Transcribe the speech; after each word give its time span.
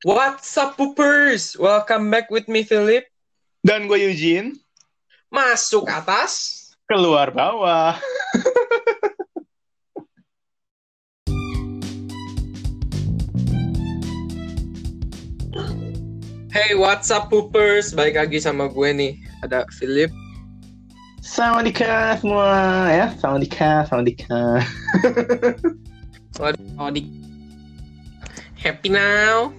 What's 0.00 0.56
up, 0.56 0.80
poopers? 0.80 1.58
Welcome 1.60 2.08
back 2.10 2.32
with 2.32 2.48
me, 2.48 2.64
Philip. 2.64 3.04
Dan 3.60 3.84
gue 3.84 4.00
Eugene, 4.00 4.56
Masuk 5.28 5.86
atas. 5.92 6.56
keluar 6.88 7.28
bawah. 7.30 7.94
Hey, 16.50 16.74
what's 16.74 17.14
up, 17.14 17.30
poopers? 17.30 17.94
Balik 17.94 18.18
lagi 18.18 18.42
sama 18.42 18.66
gue 18.66 18.90
nih. 18.90 19.12
Ada 19.46 19.70
Philip. 19.70 20.10
Sawadika 21.22 22.18
semua 22.18 22.90
ya, 22.90 23.06
sawadika, 23.22 23.86
sawadika. 23.86 24.64
Oh, 26.80 26.88
di... 26.90 27.04
Happy 28.56 28.88
now. 28.88 29.52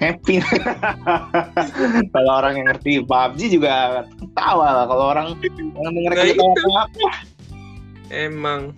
Happy. 0.00 0.40
kalau 2.16 2.32
orang 2.40 2.56
yang 2.56 2.66
ngerti 2.72 3.04
PUBG 3.04 3.40
juga 3.52 4.08
ketawa 4.16 4.68
lah. 4.82 4.84
Kalau 4.88 5.04
orang 5.12 5.36
yang 5.36 5.38
denger 5.92 6.12
Nah, 6.16 6.24
ketawa, 6.24 6.82
Emang. 8.10 8.72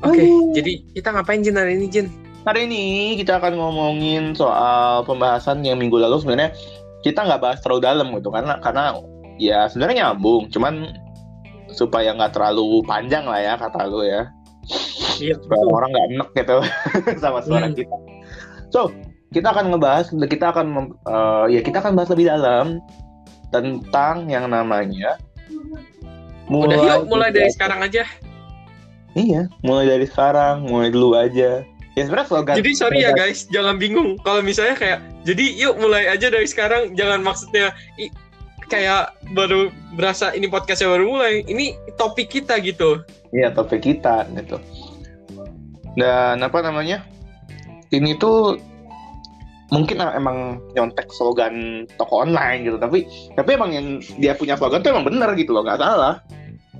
Oke, 0.00 0.24
Aduh. 0.24 0.56
jadi 0.56 0.72
kita 0.96 1.12
ngapain 1.12 1.44
Jin 1.44 1.60
hari 1.60 1.76
ini, 1.76 1.86
Jin? 1.92 2.06
Hari 2.48 2.64
ini 2.64 2.84
kita 3.20 3.36
akan 3.36 3.52
ngomongin 3.52 4.32
soal 4.32 5.04
pembahasan 5.04 5.60
yang 5.60 5.76
minggu 5.76 6.00
lalu 6.00 6.24
sebenarnya 6.24 6.56
kita 7.04 7.20
nggak 7.20 7.42
bahas 7.44 7.60
terlalu 7.60 7.84
dalam 7.84 8.06
gitu 8.16 8.32
karena 8.32 8.56
karena 8.64 8.96
ya 9.36 9.68
sebenarnya 9.68 10.08
nyambung, 10.08 10.48
cuman 10.48 10.96
supaya 11.68 12.16
nggak 12.16 12.32
terlalu 12.32 12.80
panjang 12.88 13.28
lah 13.28 13.36
ya 13.44 13.54
kata 13.60 13.84
lu 13.84 14.00
ya. 14.08 14.32
Iya, 15.20 15.36
supaya 15.36 15.62
orang 15.68 15.90
nggak 15.92 16.06
enek 16.16 16.28
gitu 16.32 16.58
sama 17.22 17.44
suara 17.44 17.68
Hmm. 17.68 17.76
kita. 17.76 17.96
So 18.72 18.88
kita 19.30 19.54
akan 19.54 19.70
ngebahas, 19.70 20.10
kita 20.26 20.46
akan 20.50 20.66
mem- 20.66 20.96
eh, 21.06 21.44
ya 21.54 21.60
kita 21.62 21.78
akan 21.78 21.94
bahas 21.94 22.10
lebih 22.10 22.26
dalam 22.28 22.82
tentang 23.50 24.30
yang 24.30 24.46
namanya 24.46 25.18
Udah 26.50 26.78
yuk, 26.82 27.06
mulai 27.06 27.30
dari 27.30 27.46
sekarang 27.46 27.78
aja. 27.78 28.02
Iya, 29.14 29.46
mulai 29.62 29.86
dari 29.86 30.06
sekarang, 30.06 30.66
mulai 30.66 30.90
dulu 30.90 31.14
aja. 31.14 31.62
Ya 31.94 32.02
sebenarnya 32.02 32.26
slogan. 32.26 32.54
Jadi 32.58 32.70
sorry 32.74 32.98
ya 33.02 33.14
slogan- 33.14 33.18
guys, 33.22 33.40
jangan 33.54 33.74
bingung. 33.78 34.18
Kalau 34.26 34.42
misalnya 34.42 34.74
kayak, 34.74 34.98
jadi 35.22 35.46
yuk 35.54 35.78
mulai 35.78 36.10
aja 36.10 36.26
dari 36.26 36.46
sekarang. 36.50 36.98
Jangan 36.98 37.22
maksudnya 37.22 37.70
i- 38.02 38.10
kayak 38.66 39.14
baru 39.30 39.70
berasa 39.94 40.34
ini 40.34 40.50
podcastnya 40.50 40.90
baru 40.90 41.06
mulai. 41.06 41.46
Ini 41.46 41.78
topik 41.94 42.34
kita 42.34 42.58
gitu. 42.62 43.02
Iya, 43.30 43.54
topik 43.54 43.86
kita 43.86 44.26
gitu. 44.34 44.58
Dan 45.94 46.42
apa 46.42 46.58
namanya? 46.66 47.06
Ini 47.94 48.18
tuh 48.18 48.58
mungkin 49.70 50.02
emang 50.02 50.58
nyontek 50.74 51.08
slogan 51.14 51.86
toko 51.94 52.26
online 52.26 52.66
gitu, 52.66 52.78
tapi 52.78 53.06
tapi 53.38 53.54
emang 53.54 53.70
yang 53.70 53.86
dia 54.18 54.34
punya 54.34 54.58
slogan 54.58 54.82
tuh 54.82 54.90
emang 54.94 55.06
bener 55.06 55.30
gitu 55.38 55.54
loh, 55.54 55.62
nggak 55.62 55.78
salah. 55.78 56.18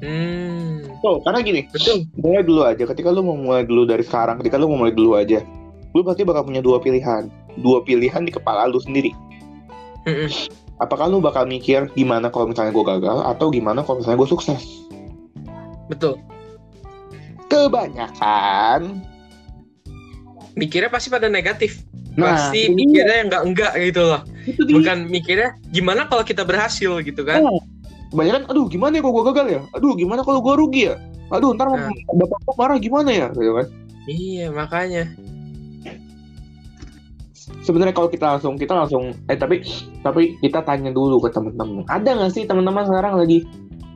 Hmm, 0.00 0.80
Tuh, 1.04 1.20
karena 1.24 1.44
gini, 1.44 1.60
betul. 1.68 2.08
mulai 2.16 2.40
dulu 2.40 2.64
aja. 2.64 2.88
Ketika 2.88 3.12
lu 3.12 3.20
mau 3.20 3.36
mulai 3.36 3.68
dulu 3.68 3.84
dari 3.84 4.00
sekarang, 4.00 4.40
ketika 4.40 4.56
lu 4.56 4.72
mau 4.72 4.84
mulai 4.84 4.96
dulu 4.96 5.16
aja, 5.16 5.44
lu 5.92 6.00
pasti 6.00 6.24
bakal 6.24 6.48
punya 6.48 6.64
dua 6.64 6.80
pilihan. 6.80 7.28
Dua 7.60 7.84
pilihan 7.84 8.24
di 8.24 8.32
kepala 8.32 8.64
lu 8.68 8.80
sendiri. 8.80 9.12
Mm-mm. 10.08 10.28
Apakah 10.80 11.12
lu 11.12 11.20
bakal 11.20 11.44
mikir 11.44 11.92
gimana 11.92 12.32
kalau 12.32 12.48
misalnya 12.48 12.72
gue 12.72 12.84
gagal, 12.96 13.16
atau 13.28 13.52
gimana 13.52 13.84
kalau 13.84 14.00
misalnya 14.00 14.24
gue 14.24 14.30
sukses? 14.32 14.62
Betul. 15.92 16.16
Kebanyakan. 17.52 19.04
Mikirnya 20.56 20.88
pasti 20.88 21.12
pada 21.12 21.28
negatif. 21.28 21.84
Nah, 22.18 22.34
pasti 22.34 22.66
dia. 22.66 22.74
mikirnya 22.74 23.14
yang 23.22 23.28
enggak 23.30 23.42
enggak 23.46 23.72
gitu 23.78 24.02
loh. 24.02 24.20
Itu 24.46 24.60
dia. 24.66 24.74
Bukan 24.80 24.98
mikirnya 25.06 25.48
gimana 25.70 26.10
kalau 26.10 26.22
kita 26.26 26.42
berhasil 26.42 26.98
gitu 27.06 27.22
kan. 27.22 27.44
Oh, 27.46 27.62
kebanyakan, 28.10 28.42
aduh 28.50 28.66
gimana 28.66 28.98
ya 28.98 29.02
kalau 29.04 29.14
gue 29.14 29.24
gagal 29.30 29.46
ya? 29.46 29.60
Aduh 29.78 29.92
gimana 29.94 30.20
kalau 30.26 30.40
gue 30.42 30.54
rugi 30.58 30.82
ya? 30.90 30.96
Aduh 31.30 31.54
ntar 31.54 31.70
Nah. 31.70 31.86
bapak 32.18 32.38
gue 32.42 32.54
marah 32.58 32.78
gimana 32.82 33.10
ya? 33.14 33.26
Gitu 33.30 33.52
kan? 33.54 33.66
Iya, 34.10 34.46
makanya. 34.50 35.04
Sebenarnya 37.60 37.94
kalau 37.94 38.08
kita 38.10 38.26
langsung 38.38 38.54
kita 38.58 38.74
langsung 38.74 39.14
eh 39.26 39.38
tapi 39.38 39.62
tapi 40.02 40.38
kita 40.42 40.62
tanya 40.66 40.90
dulu 40.90 41.22
ke 41.22 41.30
teman-teman. 41.30 41.86
Ada 41.86 42.18
nggak 42.18 42.32
sih 42.34 42.42
teman-teman 42.46 42.86
sekarang 42.86 43.14
lagi 43.18 43.46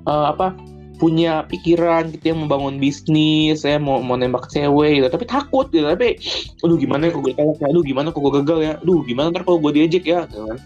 eh, 0.06 0.26
apa 0.30 0.54
punya 0.97 1.43
pikiran 1.50 2.15
gitu 2.15 2.31
yang 2.31 2.47
membangun 2.47 2.78
bisnis, 2.78 3.66
ya 3.66 3.82
mau 3.82 3.99
mau 3.99 4.15
nembak 4.15 4.47
cewek 4.50 5.03
gitu, 5.03 5.06
tapi 5.10 5.25
takut 5.27 5.66
gitu, 5.75 5.84
tapi 5.84 6.19
aduh 6.62 6.78
gimana 6.78 7.09
ya 7.09 7.10
kalau 7.12 7.25
gue 7.27 7.34
gagal 7.34 7.56
ya? 7.59 7.66
Aduh 7.71 7.82
gimana 7.82 8.09
kalau 8.15 8.25
gue 8.31 8.34
gagal 8.43 8.59
ya? 8.62 8.72
Aduh 8.78 9.00
gimana 9.03 9.27
ntar 9.34 9.43
kalau 9.43 9.59
gue 9.59 9.72
diejek 9.75 10.04
ya? 10.06 10.31
Gitu 10.31 10.44
kan? 10.47 10.59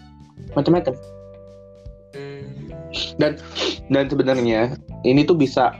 Macam-macam. 0.53 0.93
Hmm, 2.13 2.45
dan 3.17 4.05
sebenarnya 4.09 4.77
ini 5.05 5.25
tuh 5.25 5.37
bisa 5.37 5.73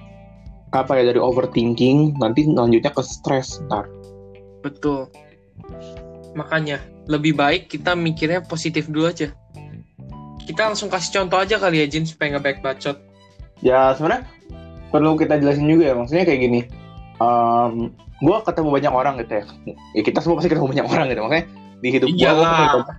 apa 0.70 1.02
ya 1.02 1.10
dari 1.10 1.18
overthinking 1.18 2.22
nanti 2.22 2.46
lanjutnya 2.46 2.94
ke 2.94 3.02
stres 3.02 3.58
ntar 3.66 3.90
betul. 4.62 5.10
Makanya 6.38 6.78
lebih 7.10 7.34
baik 7.34 7.74
kita 7.74 7.98
mikirnya 7.98 8.46
positif 8.46 8.86
dulu 8.86 9.10
aja. 9.10 9.34
Kita 10.46 10.70
langsung 10.70 10.94
kasih 10.94 11.22
contoh 11.22 11.42
aja 11.42 11.58
kali 11.58 11.82
ya 11.82 11.90
Jin 11.90 12.06
supaya 12.06 12.38
nggak 12.38 12.46
baik 12.46 12.60
bacot. 12.62 13.09
Ya 13.60 13.94
sebenarnya 13.96 14.28
perlu 14.90 15.16
kita 15.16 15.38
jelasin 15.38 15.70
juga 15.70 15.94
ya 15.94 15.96
maksudnya 15.96 16.26
kayak 16.26 16.42
gini. 16.42 16.62
Um, 17.20 17.92
gue 18.20 18.38
ketemu 18.44 18.70
banyak 18.72 18.94
orang 18.94 19.14
gitu 19.24 19.34
ya. 19.40 19.44
Ya 19.96 20.02
kita 20.04 20.20
semua 20.24 20.40
pasti 20.40 20.52
ketemu 20.52 20.68
banyak 20.72 20.88
orang 20.88 21.06
gitu 21.12 21.22
makanya 21.24 21.46
di 21.80 21.90
hidup 21.96 22.12
gue 22.12 22.32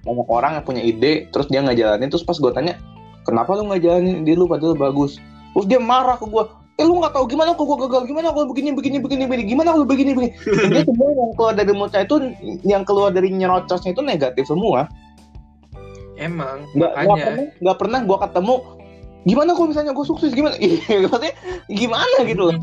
banyak 0.09 0.29
orang 0.33 0.51
yang 0.57 0.65
punya 0.65 0.81
ide 0.81 1.29
terus 1.37 1.53
dia 1.53 1.61
nggak 1.61 1.77
jalanin 1.77 2.09
terus 2.09 2.25
pas 2.25 2.33
gue 2.41 2.49
tanya 2.57 2.81
kenapa 3.29 3.53
lu 3.53 3.69
nggak 3.69 3.85
jalanin 3.85 4.25
ide 4.25 4.33
lu 4.37 4.49
padahal 4.49 4.77
bagus? 4.77 5.21
Terus 5.53 5.67
dia 5.69 5.81
marah 5.83 6.17
ke 6.17 6.25
gue 6.25 6.45
eh 6.81 6.85
lu 6.89 6.97
nggak 6.97 7.13
tahu 7.13 7.29
gimana 7.29 7.53
kok 7.53 7.65
gue 7.69 7.79
gagal? 7.85 8.03
Gimana 8.09 8.33
kalau 8.33 8.49
begini 8.49 8.73
begini 8.73 8.97
begini 9.05 9.29
begini? 9.29 9.45
Gimana 9.53 9.69
kalau 9.77 9.85
begini 9.85 10.17
begini? 10.17 10.33
Jadi 10.65 10.89
semua 10.89 11.09
yang 11.13 11.33
keluar 11.37 11.53
dari 11.53 11.73
mulutnya 11.77 12.01
itu 12.09 12.17
yang 12.65 12.83
keluar 12.89 13.11
dari 13.13 13.29
nyerocosnya 13.29 13.93
itu 13.93 14.01
negatif 14.01 14.49
semua. 14.49 14.89
Emang, 16.21 16.69
nggak 16.77 16.93
pernah 16.93 17.49
nggak 17.65 17.77
pernah 17.81 18.01
gue 18.05 18.19
ketemu 18.29 18.55
gimana 19.29 19.53
kalau 19.53 19.69
misalnya 19.69 19.93
gue 19.93 20.07
sukses 20.07 20.33
gimana 20.33 20.57
maksudnya 21.05 21.35
gimana 21.69 22.19
gitu 22.25 22.43
loh 22.51 22.57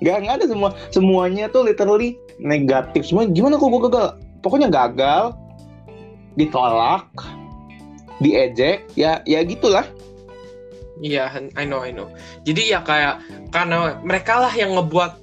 nggak 0.00 0.16
nggak 0.26 0.34
ada 0.40 0.46
semua 0.48 0.70
semuanya 0.90 1.46
tuh 1.52 1.68
literally 1.68 2.16
negatif 2.40 3.04
semua 3.06 3.28
gimana 3.28 3.60
kok 3.60 3.68
gue 3.68 3.82
gagal 3.86 4.06
pokoknya 4.40 4.72
gagal 4.72 5.36
ditolak 6.34 7.06
diejek 8.20 8.88
ya 8.96 9.20
ya 9.28 9.40
gitulah 9.44 9.84
Iya, 11.00 11.32
I 11.56 11.64
know, 11.64 11.80
I 11.80 11.96
know. 11.96 12.12
Jadi 12.44 12.76
ya 12.76 12.84
kayak 12.84 13.24
karena 13.48 13.96
mereka 14.04 14.36
lah 14.36 14.52
yang 14.52 14.76
ngebuat 14.76 15.16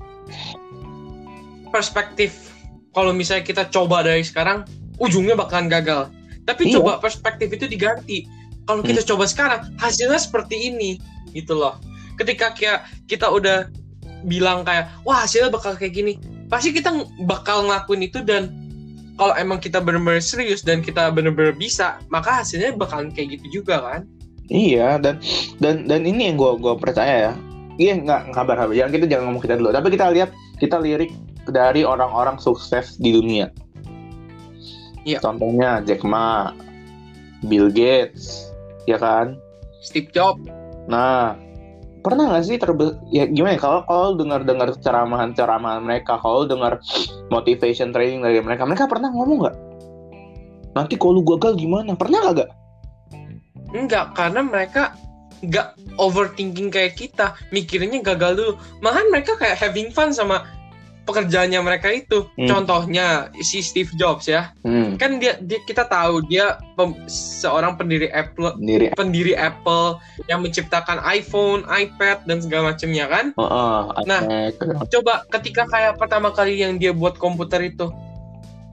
perspektif 1.70 2.50
kalau 2.98 3.14
misalnya 3.14 3.46
kita 3.46 3.70
coba 3.70 4.02
dari 4.02 4.26
sekarang 4.26 4.66
ujungnya 4.98 5.38
bakalan 5.38 5.70
gagal. 5.70 6.10
Tapi 6.50 6.74
Iya. 6.74 6.82
coba 6.82 6.98
perspektif 6.98 7.54
itu 7.54 7.70
diganti. 7.70 8.26
Kalau 8.68 8.84
kita 8.84 9.02
coba 9.08 9.26
sekarang 9.26 9.62
hasilnya 9.80 10.20
seperti 10.20 10.70
ini 10.70 11.00
gitu 11.32 11.56
loh. 11.56 11.80
Ketika 12.20 12.52
kayak 12.52 12.84
kita 13.08 13.32
udah 13.32 13.72
bilang 14.28 14.68
kayak 14.68 14.92
wah 15.08 15.24
hasilnya 15.24 15.48
bakal 15.48 15.74
kayak 15.80 15.96
gini, 15.96 16.20
pasti 16.52 16.76
kita 16.76 16.92
bakal 17.24 17.64
ngelakuin 17.64 18.04
itu 18.12 18.20
dan 18.22 18.52
kalau 19.16 19.34
emang 19.40 19.58
kita 19.58 19.80
benar-benar 19.82 20.22
serius 20.22 20.62
dan 20.62 20.84
kita 20.84 21.10
benar-benar 21.10 21.56
bisa, 21.56 21.98
maka 22.12 22.44
hasilnya 22.44 22.76
bakalan 22.76 23.10
kayak 23.10 23.40
gitu 23.40 23.64
juga 23.64 23.82
kan? 23.82 24.02
iya 24.52 24.96
dan 25.00 25.20
dan 25.60 25.86
dan 25.86 26.08
ini 26.08 26.32
yang 26.32 26.36
gue 26.40 26.52
gua 26.60 26.76
percaya 26.80 27.32
ya 27.32 27.34
iya 27.78 27.94
nggak 28.00 28.32
nggak 28.32 28.36
kabar 28.36 28.56
kabar 28.58 28.74
jangan 28.74 28.92
kita 28.96 29.06
jangan 29.08 29.24
ngomong 29.32 29.44
kita 29.44 29.56
dulu 29.60 29.70
tapi 29.76 29.88
kita 29.94 30.06
lihat 30.12 30.30
kita 30.58 30.76
lirik 30.80 31.12
dari 31.48 31.84
orang-orang 31.84 32.40
sukses 32.40 32.98
di 33.00 33.16
dunia 33.16 33.52
Iya. 35.08 35.24
contohnya 35.24 35.80
Jack 35.88 36.04
Ma 36.04 36.52
Bill 37.48 37.72
Gates 37.72 38.52
ya 38.88 38.98
kan 38.98 39.38
Steve 39.84 40.10
Jobs 40.16 40.58
Nah, 40.88 41.36
pernah 42.02 42.32
nggak 42.32 42.44
sih 42.48 42.56
terbe 42.56 42.96
ya 43.12 43.28
gimana 43.28 43.60
ya 43.60 43.62
kalau 43.62 43.82
kalau 43.84 44.10
dengar 44.16 44.48
dengar 44.48 44.72
ceramahan 44.80 45.36
ceramahan 45.36 45.84
mereka, 45.84 46.16
kalau 46.24 46.48
dengar 46.48 46.80
motivation 47.28 47.92
training 47.92 48.24
dari 48.24 48.40
mereka, 48.40 48.64
mereka 48.64 48.88
pernah 48.88 49.12
ngomong 49.12 49.38
nggak? 49.44 49.58
Nanti 50.80 50.96
kalau 50.96 51.20
lu 51.20 51.24
gagal 51.28 51.60
gimana? 51.60 51.92
Pernah 52.00 52.32
gak? 52.32 52.52
Enggak, 53.76 54.16
karena 54.16 54.42
mereka 54.48 54.96
nggak 55.44 55.76
overthinking 56.00 56.72
kayak 56.72 56.96
kita, 56.96 57.36
mikirnya 57.52 58.00
gagal 58.00 58.40
dulu. 58.40 58.54
Malahan 58.80 59.12
mereka 59.12 59.36
kayak 59.36 59.60
having 59.60 59.92
fun 59.92 60.16
sama 60.16 60.48
pekerjaannya 61.08 61.58
mereka 61.58 61.88
itu. 61.88 62.28
Hmm. 62.36 62.46
Contohnya 62.46 63.08
si 63.40 63.60
Steve 63.60 63.90
Jobs 63.96 64.28
ya, 64.28 64.52
Hmm, 64.62 64.94
kan 64.96 65.18
dia, 65.18 65.40
dia 65.40 65.64
kita 65.64 65.84
tahu 65.84 66.22
dia 66.26 66.46
pem- 66.76 67.00
seorang 67.08 67.74
pendiri 67.74 68.12
Apple, 68.12 68.52
sendiri. 68.54 68.92
pendiri 68.92 69.34
Apple 69.34 69.98
yang 70.28 70.44
menciptakan 70.44 71.00
iPhone, 71.02 71.64
iPad 71.66 72.28
dan 72.28 72.38
segala 72.38 72.76
macamnya 72.76 73.06
kan. 73.08 73.26
Heeh, 73.32 73.80
Nah. 74.04 74.22
aneh. 74.22 74.52
Coba 74.92 75.24
ketika 75.32 75.64
kayak 75.66 75.96
pertama 75.96 76.30
kali 76.30 76.60
yang 76.60 76.76
dia 76.76 76.92
buat 76.92 77.16
komputer 77.16 77.64
itu, 77.66 77.88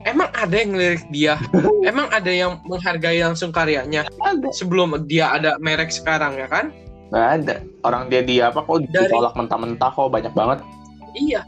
emang 0.03 0.29
ada 0.31 0.53
yang 0.53 0.69
ngelirik 0.69 1.01
dia 1.09 1.33
emang 1.83 2.05
ada 2.11 2.29
yang 2.29 2.61
menghargai 2.61 3.17
langsung 3.19 3.49
karyanya 3.49 4.05
ada 4.21 4.53
sebelum 4.53 5.01
dia 5.03 5.33
ada 5.33 5.57
merek 5.57 5.89
sekarang 5.89 6.37
ya 6.37 6.45
kan 6.45 6.69
nggak 7.09 7.27
ada 7.35 7.55
orang 7.81 8.05
dia 8.05 8.21
dia 8.21 8.43
apa 8.49 8.61
kok 8.61 8.85
Dari- 8.85 9.09
ditolak 9.09 9.33
mentah-mentah 9.33 9.89
kok 9.89 10.05
banyak 10.07 10.29
banget 10.31 10.61
iya 11.15 11.41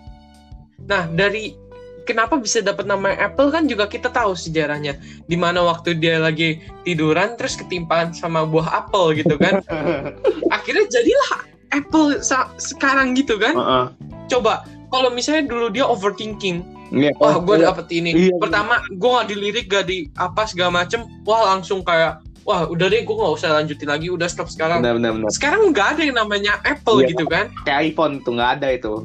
nah 0.85 1.09
dari 1.09 1.57
kenapa 2.05 2.37
bisa 2.37 2.61
dapat 2.61 2.85
nama 2.85 3.17
Apple 3.17 3.49
kan 3.49 3.65
juga 3.65 3.89
kita 3.89 4.07
tahu 4.07 4.37
sejarahnya 4.37 4.95
di 5.25 5.35
mana 5.35 5.65
waktu 5.65 5.97
dia 5.97 6.21
lagi 6.21 6.61
tiduran 6.85 7.33
terus 7.35 7.57
ketimpaan 7.57 8.13
sama 8.13 8.45
buah 8.45 8.85
apel 8.85 9.17
gitu 9.17 9.35
kan 9.35 9.59
akhirnya 10.55 10.85
jadilah 10.87 11.29
Apple 11.73 12.21
sekarang 12.55 13.17
gitu 13.17 13.35
kan 13.35 13.57
Heeh. 13.57 13.85
coba 14.29 14.63
kalau 14.87 15.11
misalnya 15.11 15.49
dulu 15.49 15.67
dia 15.73 15.83
overthinking 15.83 16.63
Iya. 16.87 17.11
wah 17.19 17.35
gue 17.35 17.59
Iya. 17.59 17.67
dapet 17.67 17.87
ini 17.91 18.09
Iya. 18.15 18.39
pertama 18.39 18.79
gue 18.87 19.09
gak 19.11 19.27
dilirik 19.27 19.65
gak 19.67 19.91
di 19.91 20.07
apa 20.15 20.47
segala 20.47 20.71
macem 20.71 21.03
wah 21.27 21.43
langsung 21.51 21.83
kayak 21.83 22.23
wah 22.47 22.63
udah 22.63 22.87
deh 22.87 23.03
gue 23.03 23.11
gak 23.11 23.33
usah 23.35 23.59
lanjutin 23.59 23.91
lagi 23.91 24.07
udah 24.07 24.23
stop 24.31 24.47
sekarang 24.47 24.79
benar 24.79 24.95
benar 24.95 25.11
benar 25.19 25.27
sekarang 25.35 25.75
nggak 25.75 25.99
ada 25.99 26.01
yang 26.07 26.15
namanya 26.15 26.63
Apple 26.63 27.03
Iya. 27.03 27.11
gitu 27.11 27.27
kan 27.27 27.51
kayak 27.67 27.91
iPhone 27.91 28.23
tuh 28.23 28.39
nggak 28.39 28.63
ada 28.63 28.67
itu 28.71 29.03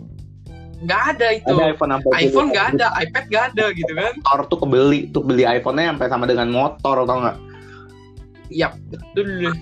nggak 0.82 1.02
ada 1.16 1.26
itu. 1.38 1.52
Ada 1.54 1.64
iPhone 1.74 1.90
iPhone 2.18 2.48
nggak 2.50 2.66
ada 2.76 2.86
iPad 2.98 3.24
nggak 3.30 3.44
ada 3.54 3.64
gitu 3.74 3.92
kan. 3.94 4.12
Motor 4.18 4.40
tuh 4.50 4.58
kebeli 4.66 5.00
tuh 5.14 5.22
beli 5.22 5.44
iPhone-nya 5.46 5.94
sampai 5.94 6.08
sama 6.10 6.24
dengan 6.26 6.48
motor 6.50 7.06
tau 7.06 7.18
nggak? 7.22 7.38
Ya 8.52 8.74
betul. 8.90 9.52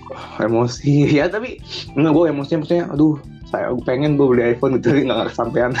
Emosi. 0.41 1.05
Ya 1.17 1.29
tapi 1.31 1.61
enggak 1.95 2.11
gue 2.13 2.25
emosinya 2.33 2.59
maksudnya 2.65 2.85
aduh 2.91 3.15
saya 3.51 3.75
pengen 3.83 4.15
gue 4.15 4.27
beli 4.31 4.55
iPhone 4.55 4.79
gitu 4.79 4.95
nggak 4.95 5.35
kesampaian. 5.35 5.75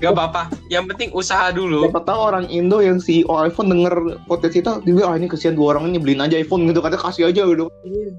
Gak 0.00 0.12
apa-apa. 0.12 0.52
Yang 0.68 0.84
penting 0.94 1.08
usaha 1.16 1.48
dulu. 1.52 1.88
Siapa 1.88 2.04
tahu 2.04 2.20
orang 2.20 2.46
Indo 2.52 2.84
yang 2.84 3.00
CEO 3.00 3.32
iPhone 3.40 3.72
denger 3.72 4.20
podcast 4.28 4.54
kita 4.56 4.70
dia 4.84 4.92
bilang 4.92 5.12
ah 5.12 5.16
ini 5.16 5.26
kesian 5.28 5.56
dua 5.56 5.76
orang 5.76 5.92
ini 5.92 5.98
beliin 6.00 6.20
aja 6.20 6.36
iPhone 6.36 6.68
gitu. 6.68 6.84
Katanya 6.84 7.02
kasih 7.04 7.32
aja 7.32 7.42
gitu. 7.48 7.64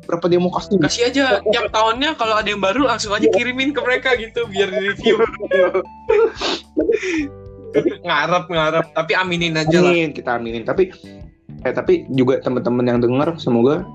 Berapa 0.10 0.26
dia 0.26 0.40
mau 0.42 0.50
kasih? 0.54 0.82
Kasih 0.82 1.04
aja. 1.14 1.26
Tiap 1.46 1.70
tahunnya 1.70 2.18
kalau 2.18 2.36
ada 2.38 2.50
yang 2.50 2.62
baru 2.62 2.90
langsung 2.90 3.14
aja 3.14 3.30
kirimin 3.30 3.74
ke 3.74 3.82
mereka 3.86 4.18
gitu 4.18 4.50
biar 4.50 4.70
di 4.74 4.80
review 4.90 5.16
ngarep 8.06 8.46
ngarep. 8.50 8.86
Tapi 8.98 9.12
aminin 9.14 9.54
aja 9.56 9.78
lah. 9.82 9.94
Amin 9.94 10.12
kita 10.18 10.42
aminin. 10.42 10.66
Tapi 10.66 10.90
eh 11.62 11.74
tapi 11.74 12.10
juga 12.18 12.42
teman-teman 12.42 12.90
yang 12.90 13.00
denger 13.02 13.38
semoga 13.38 13.86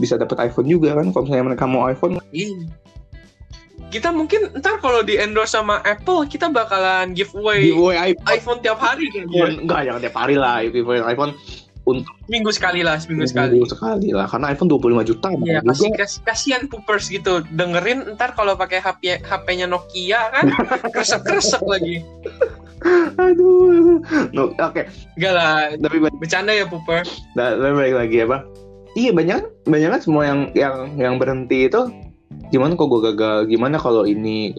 bisa 0.00 0.16
dapat 0.16 0.48
iPhone 0.48 0.66
juga 0.66 0.96
kan 0.96 1.12
kalau 1.12 1.22
misalnya 1.24 1.46
mereka 1.46 1.64
mau 1.64 1.84
iPhone 1.84 2.16
Iya. 2.32 2.64
kita 3.90 4.08
mungkin 4.08 4.54
ntar 4.56 4.78
kalau 4.78 5.02
di 5.02 5.14
endorse 5.14 5.52
sama 5.52 5.82
Apple 5.82 6.24
kita 6.24 6.48
bakalan 6.48 7.12
giveaway 7.12 7.68
giveaway 7.68 7.96
iPhone 8.10 8.26
iPhone 8.30 8.58
tiap 8.60 8.78
hari 8.78 9.06
kan 9.10 9.28
ya. 9.28 9.46
enggak 9.52 9.80
jangan 9.84 10.00
tiap 10.00 10.16
hari 10.16 10.34
lah 10.34 10.62
giveaway 10.62 11.04
iPhone 11.04 11.34
untuk 11.80 12.12
minggu 12.28 12.52
sekali 12.52 12.84
lah 12.84 13.00
seminggu 13.00 13.24
sekali 13.26 13.56
minggu 13.56 13.66
sekali 13.66 14.12
lah 14.12 14.28
karena 14.28 14.52
iPhone 14.52 14.68
25 14.68 15.10
juta 15.10 15.26
Iya, 15.32 15.58
mahal 15.64 15.90
kasih 15.96 16.20
kasihan 16.22 16.62
poopers 16.68 17.08
gitu. 17.08 17.40
Dengerin 17.50 18.14
ntar 18.14 18.36
kalau 18.36 18.54
pakai 18.54 18.78
HP 18.78 19.24
HP-nya 19.24 19.66
Nokia 19.66 20.28
kan 20.30 20.44
kresek-kresek 20.94 21.64
lagi. 21.64 22.04
aduh 23.16 24.00
no, 24.30 24.52
oke 24.54 24.82
Enggak 25.16 25.32
lah, 25.34 25.52
tapi 25.76 25.96
bercanda 26.14 26.52
ya 26.52 26.64
pooper. 26.64 27.02
Nah, 27.34 27.56
tapi 27.56 27.72
balik 27.74 27.96
lagi 27.96 28.16
apa? 28.24 28.38
Iya 28.94 29.14
banyak 29.14 29.66
banyak 29.70 29.88
kan 29.94 30.00
semua 30.02 30.22
yang 30.26 30.40
yang 30.52 30.76
yang 30.98 31.14
berhenti 31.16 31.70
itu 31.70 31.86
gimana 32.50 32.74
kok 32.74 32.90
gue 32.90 33.00
gagal? 33.14 33.46
Gimana 33.46 33.78
kalau 33.78 34.02
ini? 34.02 34.54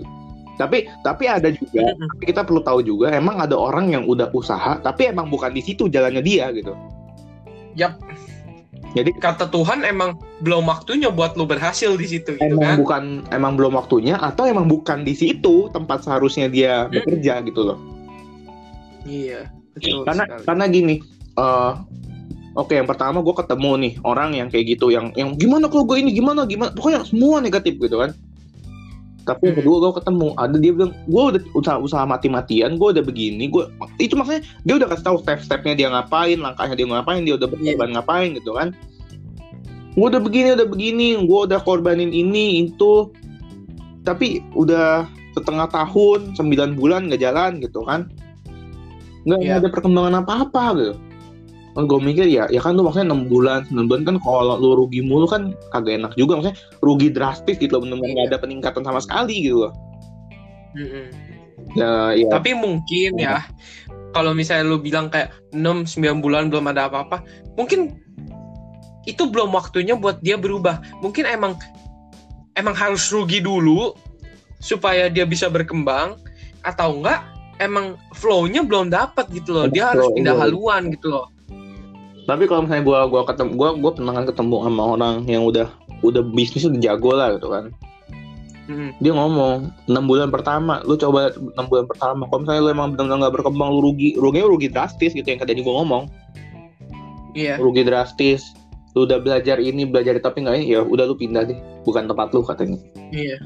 Tapi 0.55 0.85
tapi 1.01 1.25
ada 1.25 1.49
juga 1.49 1.83
Mm-mm. 1.83 2.07
tapi 2.15 2.23
kita 2.29 2.41
perlu 2.45 2.61
tahu 2.61 2.79
juga 2.79 3.11
emang 3.11 3.41
ada 3.41 3.57
orang 3.57 3.91
yang 3.91 4.03
udah 4.05 4.29
usaha 4.31 4.77
tapi 4.79 5.09
emang 5.09 5.27
bukan 5.27 5.51
di 5.51 5.59
situ 5.59 5.89
jalannya 5.89 6.21
dia 6.21 6.47
gitu. 6.53 6.71
Yap. 7.75 7.99
Jadi 8.91 9.15
Kata 9.15 9.47
Tuhan 9.47 9.87
emang 9.87 10.19
belum 10.43 10.67
waktunya 10.67 11.07
buat 11.07 11.39
lu 11.39 11.47
berhasil 11.47 11.95
di 11.95 12.03
situ 12.07 12.35
gitu 12.35 12.43
emang 12.43 12.75
kan. 12.75 12.79
bukan 12.79 13.03
emang 13.31 13.55
belum 13.55 13.79
waktunya 13.79 14.19
atau 14.19 14.43
emang 14.43 14.67
bukan 14.67 15.07
di 15.07 15.15
situ 15.15 15.71
tempat 15.71 16.03
seharusnya 16.03 16.51
dia 16.51 16.87
Mm. 16.87 16.99
bekerja 16.99 17.33
gitu 17.47 17.61
loh. 17.63 17.79
Iya, 19.01 19.47
betul 19.73 20.03
karena 20.05 20.23
sekali. 20.27 20.43
karena 20.45 20.65
gini 20.67 20.95
eh 21.33 21.71
oke 22.53 22.74
yang 22.75 22.88
pertama 22.88 23.24
gue 23.24 23.36
ketemu 23.36 23.71
nih 23.80 23.94
orang 24.03 24.36
yang 24.36 24.48
kayak 24.51 24.75
gitu 24.75 24.92
yang 24.92 25.12
yang 25.15 25.36
gimana 25.36 25.71
kalau 25.71 25.88
gue 25.88 25.98
ini 26.00 26.12
gimana 26.12 26.44
gimana 26.44 26.71
pokoknya 26.75 27.07
semua 27.07 27.39
negatif 27.39 27.80
gitu 27.80 28.00
kan. 28.00 28.12
Tapi 29.21 29.53
yang 29.53 29.56
Hmm. 29.56 29.62
kedua 29.62 29.75
gue 29.86 29.94
ketemu 30.01 30.27
ada 30.33 30.57
dia 30.57 30.71
bilang 30.74 30.92
gue 31.06 31.24
udah 31.38 31.42
usaha 31.53 31.77
usaha 31.77 32.03
mati 32.09 32.25
matian 32.25 32.74
gue 32.75 32.89
udah 32.89 33.06
begini 33.06 33.45
gue 33.48 33.63
itu 34.01 34.18
maksudnya 34.18 34.42
dia 34.65 34.81
udah 34.81 34.88
kasih 34.89 35.06
tahu 35.06 35.18
step 35.21 35.39
stepnya 35.45 35.74
dia 35.77 35.88
ngapain 35.94 36.42
langkahnya 36.42 36.74
dia 36.74 36.88
ngapain 36.89 37.21
dia 37.21 37.38
udah 37.38 37.48
berkorban 37.48 37.89
ngapain 37.94 38.30
gitu 38.33 38.51
kan. 38.57 38.74
Gue 39.94 40.07
udah 40.09 40.24
begini 40.24 40.56
udah 40.57 40.68
begini 40.68 41.07
gue 41.21 41.39
udah 41.45 41.59
korbanin 41.62 42.09
ini 42.09 42.65
itu. 42.65 43.12
Tapi 44.01 44.42
udah 44.57 45.06
setengah 45.38 45.69
tahun 45.69 46.33
9 46.33 46.74
bulan 46.74 47.06
nggak 47.07 47.21
jalan 47.21 47.62
gitu 47.62 47.86
kan. 47.86 48.09
Nggak 49.30 49.38
nggak 49.38 49.53
Iya. 49.53 49.62
ada 49.62 49.69
perkembangan 49.69 50.13
apa 50.25 50.33
apa 50.50 50.63
gitu 51.71 51.88
gue 51.88 52.00
mikir 52.03 52.25
ya 52.27 52.45
ya 52.51 52.59
kan 52.59 52.75
lu 52.75 52.83
maksudnya 52.83 53.15
6 53.15 53.31
bulan 53.31 53.63
9 53.71 53.88
bulan 53.88 54.03
kan 54.03 54.15
kalau 54.19 54.59
lu 54.59 54.75
rugi 54.75 55.00
mulu 55.00 55.23
kan 55.23 55.56
kagak 55.71 56.03
enak 56.03 56.12
juga 56.19 56.39
maksudnya 56.39 56.57
rugi 56.83 57.07
drastis 57.07 57.56
gitu 57.59 57.79
loh 57.79 57.88
bener-bener 57.88 58.12
nggak 58.12 58.27
Iya. 58.27 58.31
ada 58.35 58.44
peningkatan 58.44 58.83
sama 58.83 59.00
sekali 59.00 59.47
gitu 59.47 59.68
loh 59.68 59.73
Mm-mm. 60.75 61.07
ya, 61.75 62.15
ya 62.15 62.27
Tapi 62.31 62.51
mungkin 62.56 63.19
ya 63.19 63.44
kalau 64.12 64.35
misalnya 64.35 64.68
lu 64.68 64.77
bilang 64.79 65.07
kayak 65.07 65.31
6 65.56 65.88
9 66.00 66.19
bulan 66.19 66.51
belum 66.51 66.68
ada 66.68 66.91
apa-apa, 66.91 67.23
mungkin 67.56 67.95
itu 69.07 69.24
belum 69.27 69.56
waktunya 69.56 69.95
buat 69.95 70.19
dia 70.19 70.35
berubah. 70.35 70.83
Mungkin 71.00 71.25
emang 71.25 71.56
emang 72.59 72.75
harus 72.75 73.07
rugi 73.09 73.39
dulu 73.39 73.95
supaya 74.59 75.07
dia 75.07 75.24
bisa 75.24 75.47
berkembang 75.47 76.19
atau 76.62 77.01
enggak 77.01 77.24
emang 77.57 77.97
flow-nya 78.13 78.62
belum 78.62 78.91
dapat 78.91 79.31
gitu 79.31 79.56
loh. 79.56 79.65
Dia 79.71 79.95
harus 79.95 80.12
pindah 80.13 80.35
haluan 80.38 80.91
gitu 80.94 81.09
loh. 81.09 81.31
Tapi 82.31 82.47
kalau 82.47 82.63
misalnya 82.63 82.87
gua 82.87 82.99
gua 83.11 83.21
ketemu 83.27 83.51
gua 83.59 83.69
gua 83.75 83.91
pernah 83.91 84.13
kan 84.15 84.23
ketemu 84.23 84.55
sama 84.63 84.83
orang 84.95 85.15
yang 85.27 85.43
udah 85.43 85.67
udah 85.99 86.23
bisnis 86.31 86.63
udah 86.63 86.79
jago 86.79 87.11
lah 87.11 87.35
gitu 87.35 87.51
kan 87.51 87.67
Mm. 88.69 88.93
dia 89.03 89.11
ngomong 89.11 89.73
enam 89.89 90.05
bulan 90.05 90.29
pertama 90.31 90.79
lu 90.87 90.95
coba 90.95 91.33
enam 91.33 91.65
bulan 91.67 91.89
pertama 91.89 92.23
kalau 92.29 92.45
misalnya 92.45 92.61
lu 92.61 92.69
emang 92.71 92.87
benar-benar 92.93 93.17
nggak 93.27 93.33
berkembang 93.41 93.67
lu 93.73 93.79
rugi 93.83 94.15
ruginya 94.15 94.47
rugi 94.47 94.69
drastis 94.71 95.11
gitu 95.11 95.27
yang 95.27 95.41
tadi 95.41 95.59
gua 95.59 95.81
ngomong 95.83 96.07
Iya. 97.35 97.57
rugi 97.59 97.83
drastis 97.83 98.53
lu 98.93 99.03
udah 99.09 99.17
belajar 99.19 99.57
ini 99.59 99.83
belajar 99.83 100.15
tapi 100.23 100.45
nggak 100.45 100.55
ini 100.61 100.65
ya 100.77 100.85
udah 100.85 101.03
lu 101.09 101.17
pindah 101.17 101.47
deh 101.51 101.57
bukan 101.83 102.05
tempat 102.07 102.31
lu 102.31 102.45
katanya 102.45 102.77
Iya. 103.11 103.41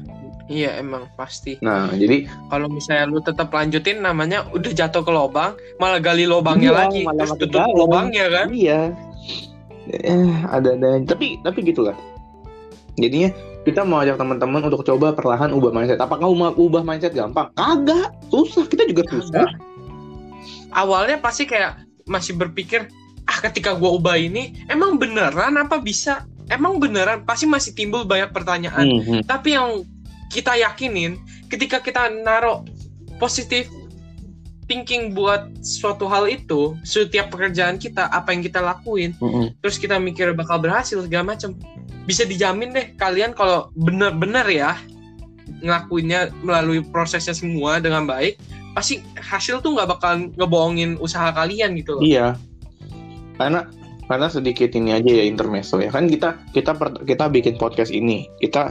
Iya 0.46 0.78
emang 0.78 1.10
pasti. 1.14 1.58
nah 1.58 1.90
jadi 1.90 2.30
Kalau 2.46 2.70
misalnya 2.70 3.04
lu 3.06 3.18
tetap 3.18 3.50
lanjutin 3.50 3.98
namanya 3.98 4.46
udah 4.48 4.70
jatuh 4.70 5.02
ke 5.02 5.10
lubang, 5.10 5.52
malah 5.76 5.98
gali 5.98 6.22
lubangnya 6.22 6.70
Iya, 6.70 6.78
lagi, 6.80 7.00
malah 7.02 7.18
terus 7.26 7.34
tutup 7.36 7.60
dalam. 7.60 7.74
lubangnya 7.74 8.24
kan. 8.30 8.46
iya 8.48 8.80
eh 9.86 10.34
ada 10.46 10.74
ada 10.74 10.98
tapi 11.02 11.38
tapi 11.40 11.62
gitulah 11.62 11.94
jadinya 12.94 13.30
kita 13.62 13.82
mau 13.82 13.98
ajak 14.00 14.14
teman-teman 14.16 14.66
untuk 14.66 14.82
coba 14.82 15.10
perlahan 15.10 15.50
ubah 15.50 15.70
mindset 15.70 15.98
apakah 15.98 16.26
ubah, 16.26 16.54
ubah 16.54 16.82
mindset 16.82 17.10
gampang 17.10 17.50
kagak 17.54 18.10
susah 18.28 18.66
kita 18.66 18.82
juga 18.84 19.02
susah 19.08 19.46
Kagak. 19.46 19.62
Awalnya 20.72 21.16
pasti 21.16 21.42
kayak 21.44 21.80
masih 22.04 22.36
berpikir, 22.36 22.86
ah 23.24 23.38
ketika 23.40 23.72
gua 23.72 23.96
ubah 23.96 24.14
ini, 24.14 24.52
emang 24.66 25.00
beneran 25.00 25.56
apa 25.56 25.80
bisa? 25.80 26.28
Emang 26.46 26.76
beneran? 26.76 27.24
Pasti 27.24 27.48
masih 27.48 27.72
timbul 27.72 28.04
banyak 28.04 28.28
pertanyaan. 28.28 28.84
Mhm. 28.84 29.24
Tapi 29.24 29.56
yang 29.56 29.82
kita 30.32 30.58
yakinin, 30.58 31.18
ketika 31.48 31.78
kita 31.80 32.10
naruh 32.10 32.66
positif 33.16 33.70
thinking 34.66 35.14
buat 35.14 35.46
suatu 35.62 36.10
hal 36.10 36.26
itu, 36.26 36.74
setiap 36.82 37.30
pekerjaan 37.30 37.78
kita, 37.78 38.10
apa 38.10 38.34
yang 38.34 38.42
kita 38.42 38.58
lakuin, 38.58 39.14
Mhm. 39.22 39.62
terus 39.62 39.78
kita 39.78 39.94
mikir 40.02 40.34
bakal 40.34 40.58
berhasil 40.58 40.98
segala 41.06 41.38
macam, 41.38 41.54
bisa 42.02 42.26
dijamin 42.26 42.74
deh 42.74 42.86
kalian 42.98 43.30
kalau 43.30 43.70
bener-bener 43.78 44.42
ya 44.50 44.74
ngelakuinnya 45.62 46.34
melalui 46.42 46.82
prosesnya 46.82 47.32
semua 47.32 47.78
dengan 47.78 48.10
baik, 48.10 48.42
pasti 48.74 49.00
hasil 49.16 49.62
tuh 49.62 49.78
nggak 49.78 49.88
bakal 49.88 50.12
ngebohongin 50.34 50.98
usaha 50.98 51.30
kalian 51.30 51.78
gitu 51.78 51.96
loh. 51.96 52.02
Iya. 52.02 52.34
Karena 53.38 53.70
karena 54.06 54.30
sedikit 54.30 54.70
ini 54.74 54.94
aja 54.94 55.10
ya 55.10 55.24
intermezzo 55.26 55.82
ya 55.82 55.90
kan 55.90 56.06
kita 56.06 56.38
kita 56.54 56.78
per- 56.78 57.02
kita 57.02 57.26
bikin 57.26 57.58
podcast 57.58 57.90
ini 57.90 58.30
kita 58.38 58.70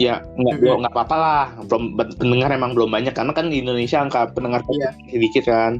ya 0.00 0.24
nggak 0.38 0.56
belum 0.60 0.84
nggak 0.84 0.94
apa-apa 0.94 1.16
lah. 1.16 1.46
Belum 1.68 1.96
pendengar 2.16 2.50
emang 2.52 2.72
belum 2.72 2.90
banyak. 2.92 3.12
Karena 3.12 3.32
kan 3.36 3.52
di 3.52 3.60
Indonesia 3.60 4.00
angka 4.00 4.32
pendengar 4.32 4.64
Iya. 4.68 4.90
sedikit 5.10 5.44
kan. 5.48 5.78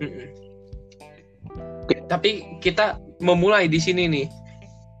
Mm-mm. 0.00 0.26
Tapi 2.06 2.58
kita 2.62 2.98
memulai 3.18 3.66
di 3.66 3.78
sini 3.82 4.06
nih, 4.06 4.26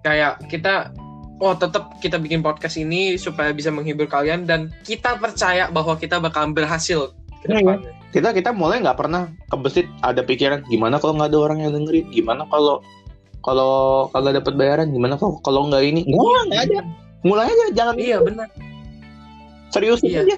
kayak 0.02 0.46
kita 0.50 0.90
oh 1.40 1.56
tetap 1.56 1.96
kita 2.04 2.20
bikin 2.20 2.44
podcast 2.44 2.76
ini 2.76 3.16
supaya 3.16 3.54
bisa 3.54 3.72
menghibur 3.72 4.04
kalian 4.10 4.44
dan 4.44 4.68
kita 4.84 5.16
percaya 5.16 5.72
bahwa 5.72 5.96
kita 5.96 6.20
bakal 6.20 6.52
berhasil 6.52 7.16
ke 7.40 7.48
depannya. 7.48 7.88
kita 8.12 8.36
kita 8.36 8.50
mulai 8.52 8.84
nggak 8.84 9.00
pernah 9.00 9.32
kebesit 9.48 9.88
ada 10.04 10.20
pikiran 10.20 10.60
gimana 10.68 11.00
kalau 11.00 11.16
nggak 11.16 11.32
ada 11.32 11.38
orang 11.40 11.58
yang 11.64 11.72
dengerin? 11.72 12.06
Gimana 12.12 12.44
kalau 12.52 12.84
kalau 13.40 14.06
kalau 14.12 14.28
dapat 14.28 14.52
bayaran? 14.58 14.92
Gimana 14.92 15.16
kalau 15.16 15.40
kalau 15.40 15.70
nggak 15.72 15.80
ini? 15.80 16.04
Nggak 16.04 16.68
ada 16.68 16.80
mulai 17.20 17.48
aja 17.48 17.66
jangan 17.74 17.96
iya 17.96 18.18
benar. 18.18 18.48
Serius 19.70 20.00
Iya. 20.02 20.24
aja. 20.26 20.36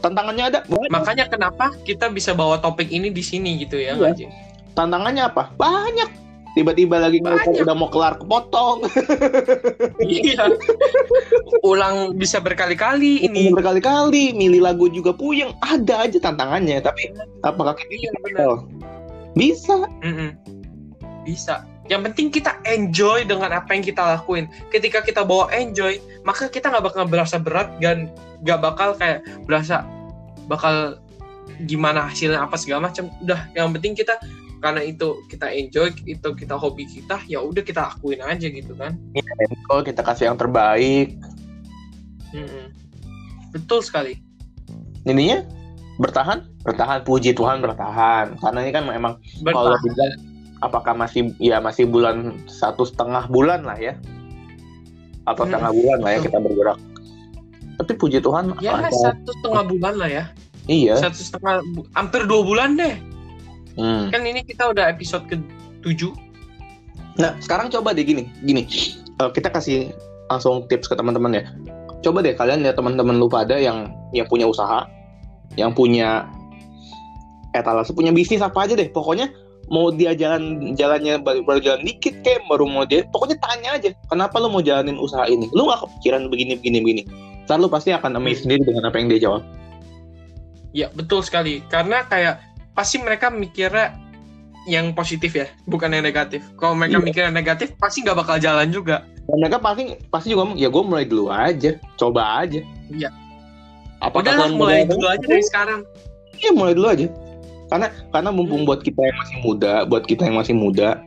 Tantangannya 0.00 0.44
ada 0.50 0.58
makanya 0.88 1.30
kenapa 1.30 1.70
kita 1.82 2.10
bisa 2.10 2.34
bawa 2.34 2.58
topik 2.58 2.90
ini 2.90 3.08
di 3.08 3.22
sini 3.22 3.60
gitu 3.60 3.78
ya 3.78 3.94
Iya. 3.94 4.26
tantangannya 4.74 5.28
apa? 5.28 5.54
Banyak. 5.54 6.10
Tiba-tiba 6.52 7.00
lagi 7.00 7.16
Banyak. 7.16 7.48
ngomong 7.48 7.56
udah 7.64 7.74
mau 7.74 7.88
kelar 7.88 8.14
kepotong. 8.18 8.84
Iya. 10.02 10.52
Ulang 11.62 12.18
bisa 12.18 12.42
berkali-kali 12.42 13.24
ini. 13.24 13.48
Berkali-kali 13.48 14.34
milih 14.34 14.60
lagu 14.60 14.90
juga 14.90 15.14
puyeng. 15.14 15.54
Ada 15.62 16.08
aja 16.08 16.18
tantangannya 16.20 16.82
tapi 16.82 17.12
apakah 17.40 17.72
kita 17.78 17.92
iya 17.94 18.10
benar. 18.20 18.50
Bisa. 19.32 19.86
Mm-mm. 20.02 20.30
Bisa. 21.24 21.64
Yang 21.90 22.00
penting 22.10 22.26
kita 22.30 22.52
enjoy 22.62 23.26
dengan 23.26 23.50
apa 23.50 23.74
yang 23.74 23.82
kita 23.82 24.02
lakuin. 24.16 24.46
Ketika 24.70 25.02
kita 25.02 25.26
bawa 25.26 25.50
enjoy, 25.50 25.98
maka 26.22 26.46
kita 26.46 26.70
nggak 26.70 26.84
bakal 26.92 27.04
berasa 27.10 27.36
berat 27.42 27.74
dan 27.82 28.10
nggak 28.46 28.60
bakal 28.62 28.94
kayak 28.94 29.26
berasa 29.46 29.82
bakal 30.46 30.98
gimana 31.66 32.06
hasilnya 32.06 32.42
apa 32.42 32.54
segala 32.54 32.90
macam. 32.90 33.10
Udah, 33.22 33.50
yang 33.58 33.74
penting 33.74 33.98
kita 33.98 34.14
karena 34.62 34.78
itu 34.86 35.18
kita 35.26 35.50
enjoy, 35.50 35.90
itu 36.06 36.28
kita 36.38 36.54
hobi 36.54 36.86
kita, 36.86 37.18
ya 37.26 37.42
udah 37.42 37.66
kita 37.66 37.90
lakuin 37.90 38.22
aja 38.22 38.46
gitu 38.46 38.78
kan. 38.78 38.94
kalau 39.66 39.82
kita 39.82 40.06
kasih 40.06 40.30
yang 40.30 40.38
terbaik 40.38 41.18
Mm-mm. 42.32 42.72
Betul 43.52 43.84
sekali. 43.84 44.16
ininya 45.02 45.44
bertahan 45.98 46.46
bertahan 46.62 47.02
puji 47.02 47.34
Tuhan 47.34 47.58
bertahan 47.58 48.38
karena 48.38 48.58
ini 48.62 48.70
kan 48.70 48.86
emang 48.86 49.18
kalau 49.42 49.74
bilang 49.82 50.14
apakah 50.62 50.94
masih 50.94 51.34
ya 51.36 51.58
masih 51.58 51.84
bulan 51.84 52.38
satu 52.46 52.82
setengah 52.82 53.26
bulan 53.26 53.62
lah 53.62 53.76
ya 53.76 53.98
atau 55.24 55.42
Hmm. 55.42 55.50
setengah 55.50 55.72
bulan 55.72 55.98
lah 55.98 56.10
ya 56.12 56.20
kita 56.20 56.38
bergerak 56.38 56.78
tapi 57.74 57.92
puji 57.94 58.18
Tuhan 58.18 58.54
Ya 58.58 58.78
ada- 58.78 58.94
satu 58.94 59.30
setengah 59.34 59.64
bulan 59.66 59.94
lah 59.96 60.08
ya. 60.08 60.24
iya 60.64 60.94
Satu 60.94 61.18
setengah, 61.18 61.58
bu- 61.68 61.88
hampir 61.90 62.22
dua 62.22 62.40
bulan 62.40 62.74
deh. 62.74 62.94
Hmm. 63.74 64.06
Kan 64.08 64.22
ini 64.22 64.40
kita 64.40 64.68
udah 64.68 64.86
episode 64.88 65.26
ke 65.26 65.34
tujuh. 65.80 66.14
nah 67.12 67.34
sekarang 67.38 67.68
coba 67.68 67.92
deh 67.92 68.00
gini 68.02 68.24
gini 68.40 68.64
Eh, 69.12 69.30
kita 69.30 69.48
kasih 69.48 69.92
langsung 70.26 70.64
tips 70.64 70.86
ke 70.86 70.94
teman-teman 70.94 71.34
ya 71.34 71.44
coba 72.00 72.18
deh 72.20 72.32
kalian 72.32 72.62
lihat 72.62 72.72
teman-teman 72.72 73.14
lu 73.14 73.28
pada 73.28 73.52
yang 73.54 73.92
yang 74.10 74.24
punya 74.24 74.46
usaha 74.46 74.88
yang 75.52 75.70
punya 75.70 76.24
etalase 77.52 77.92
punya 77.92 78.08
bisnis 78.10 78.40
apa 78.40 78.64
aja 78.64 78.72
deh 78.72 78.88
pokoknya 78.88 79.28
mau 79.72 79.88
dia 79.88 80.12
jalan 80.12 80.76
jalannya 80.76 81.16
baru, 81.24 81.40
baru 81.48 81.60
jalan 81.64 81.80
dikit 81.82 82.20
kayak 82.20 82.44
baru 82.44 82.68
mau 82.68 82.84
dia 82.84 83.08
pokoknya 83.08 83.40
tanya 83.40 83.80
aja 83.80 83.90
kenapa 84.12 84.36
lu 84.36 84.52
mau 84.52 84.60
jalanin 84.60 85.00
usaha 85.00 85.24
ini 85.24 85.48
lu 85.56 85.64
gak 85.72 85.88
kepikiran 85.88 86.28
begini 86.28 86.60
begini 86.60 86.78
begini 86.84 87.02
Ntar 87.48 87.58
lu 87.58 87.66
pasti 87.66 87.90
akan 87.90 88.20
amazed 88.20 88.44
sendiri 88.46 88.62
dengan 88.62 88.86
apa 88.86 89.00
yang 89.00 89.08
dia 89.08 89.20
jawab 89.24 89.42
Ya 90.72 90.88
betul 90.92 91.20
sekali 91.20 91.60
karena 91.68 92.04
kayak 92.08 92.40
pasti 92.72 92.96
mereka 92.96 93.28
mikirnya 93.28 93.92
yang 94.64 94.96
positif 94.96 95.36
ya 95.36 95.50
bukan 95.68 95.92
yang 95.92 96.00
negatif. 96.00 96.40
Kalau 96.56 96.72
mereka 96.72 96.96
Iya. 96.96 97.04
mikirnya 97.04 97.32
negatif 97.34 97.76
pasti 97.76 98.00
nggak 98.00 98.16
bakal 98.16 98.36
jalan 98.40 98.72
juga. 98.72 99.04
dan 99.22 99.36
mereka 99.38 99.62
pasti 99.62 99.94
pasti 100.10 100.34
juga 100.34 100.42
ngomong 100.48 100.58
ya 100.58 100.66
gue 100.66 100.82
mulai 100.82 101.04
dulu 101.06 101.30
aja 101.30 101.78
coba 101.94 102.42
aja 102.42 102.58
Iya. 102.90 103.06
Udahlah 104.02 104.50
kalian 104.50 104.58
mulai 104.58 104.82
dulu 104.82 105.06
aja 105.06 105.24
dari 105.28 105.44
sekarang. 105.46 105.80
Iya 106.42 106.50
mulai 106.56 106.72
dulu 106.74 106.88
aja. 106.90 107.06
Karena 107.72 107.88
karena 108.12 108.28
mumpung 108.28 108.62
Hmm. 108.62 108.68
buat 108.68 108.84
kita 108.84 109.00
yang 109.00 109.16
masih 109.16 109.36
muda, 109.40 109.72
buat 109.88 110.04
kita 110.04 110.22
yang 110.28 110.36
masih 110.36 110.52
muda, 110.52 111.00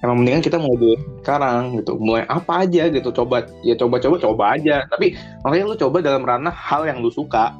emang 0.00 0.16
mendingan 0.22 0.40
kita 0.40 0.56
mulai 0.56 0.78
dulu 0.80 0.96
sekarang 1.20 1.60
gitu. 1.76 1.92
Mulai 2.00 2.24
apa 2.26 2.64
aja 2.64 2.88
gitu. 2.88 3.08
Coba 3.12 3.44
ya 3.60 3.76
coba-coba 3.76 4.16
coba 4.16 4.44
aja. 4.56 4.88
Tapi 4.88 5.12
makanya 5.44 5.64
lu 5.68 5.76
coba 5.76 5.96
dalam 6.00 6.24
ranah 6.24 6.54
hal 6.54 6.88
yang 6.88 7.04
lu 7.04 7.12
suka. 7.12 7.52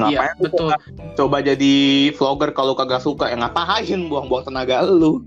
Iya 0.00 0.16
Ngapain 0.16 0.32
lu 0.32 0.44
betul. 0.48 0.58
coba, 0.64 0.74
coba 1.12 1.36
jadi 1.44 1.74
vlogger 2.16 2.50
kalau 2.56 2.72
kagak 2.72 3.04
suka 3.04 3.28
ya 3.28 3.36
ngapain 3.36 4.00
buang-buang 4.08 4.48
tenaga 4.48 4.80
lu. 4.80 5.20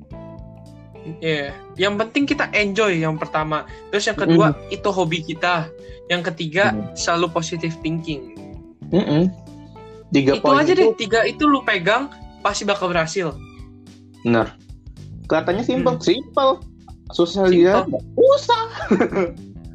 Iya. 1.22 1.54
Yang 1.78 1.94
penting 2.00 2.24
kita 2.26 2.46
enjoy 2.56 2.98
yang 2.98 3.20
pertama. 3.20 3.70
Terus 3.92 4.08
yang 4.08 4.18
kedua 4.18 4.58
itu 4.72 4.90
hobi 4.90 5.22
kita. 5.22 5.70
Yang 6.10 6.34
ketiga 6.34 6.74
Hmm. 6.74 6.90
selalu 6.98 7.30
positive 7.30 7.76
thinking. 7.86 8.34
Mm-mm. 8.90 9.30
Tiga 10.14 10.38
itu 10.38 10.46
aja 10.46 10.72
itu 10.72 10.78
deh 10.78 10.88
tiga 10.96 11.20
itu 11.26 11.44
lu 11.44 11.66
pegang 11.66 12.08
pasti 12.46 12.64
bakal 12.64 12.94
berhasil. 12.94 13.34
benar. 14.24 14.56
Kelihatannya 15.28 15.64
simpel, 15.66 15.94
Hmm. 15.98 16.04
simpel. 16.06 16.50
Susah 17.12 17.50
Simple. 17.50 17.56
dia. 17.60 17.76
Susah. 18.16 18.64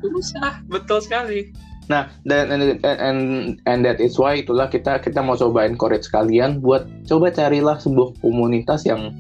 Susah, 0.01 0.53
betul 0.71 1.03
sekali. 1.03 1.51
Nah, 1.89 2.13
dan 2.25 2.53
and, 2.53 2.81
and 2.85 3.21
and 3.65 3.81
that 3.83 3.97
is 3.99 4.17
why 4.21 4.37
itulah 4.37 4.69
kita 4.69 5.01
kita 5.01 5.21
mau 5.21 5.35
coba 5.35 5.65
encourage 5.65 6.05
kalian 6.09 6.61
buat 6.61 6.85
coba 7.09 7.33
carilah 7.33 7.81
sebuah 7.81 8.13
komunitas 8.21 8.85
yang 8.85 9.13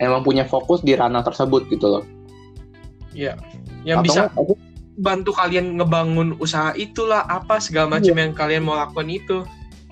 emang 0.00 0.24
punya 0.24 0.44
fokus 0.48 0.80
di 0.80 0.96
ranah 0.96 1.20
tersebut 1.20 1.68
gitu 1.68 1.86
loh. 1.88 2.04
Iya. 3.12 3.36
Yang 3.84 3.96
Atau 3.96 4.06
bisa 4.08 4.20
nggak, 4.32 4.56
bantu 4.96 5.30
kalian 5.36 5.76
ngebangun 5.76 6.40
usaha 6.40 6.72
itulah 6.72 7.24
apa 7.28 7.60
segala 7.60 8.00
macam 8.00 8.16
yang 8.16 8.32
kalian 8.32 8.64
mau 8.64 8.76
lakukan 8.76 9.08
itu. 9.12 9.44